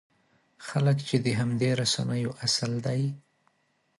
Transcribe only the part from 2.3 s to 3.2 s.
اصل دی.